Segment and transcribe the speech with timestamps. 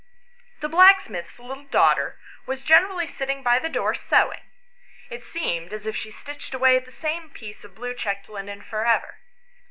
[0.61, 2.17] The blacksmith's little daughter
[2.47, 4.41] was generally sitting by the door sewing;
[5.11, 8.63] it seemed as if she stitched away at the same piece of blue checked linen
[8.63, 9.17] for ever.